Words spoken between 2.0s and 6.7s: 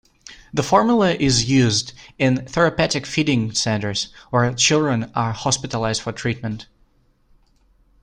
in therapeutic feeding centres where children are hospitalized for treatment.